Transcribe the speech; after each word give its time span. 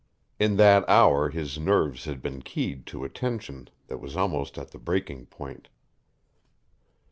In 0.39 0.55
that 0.57 0.83
hour 0.89 1.29
his 1.29 1.59
nerves 1.59 2.05
had 2.05 2.23
been 2.23 2.41
keyed 2.41 2.87
to 2.87 3.03
a 3.03 3.07
tension 3.09 3.69
that 3.85 3.99
was 3.99 4.17
almost 4.17 4.57
at 4.57 4.71
the 4.71 4.79
breaking 4.79 5.27
point. 5.27 5.69